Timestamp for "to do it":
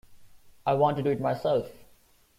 0.97-1.21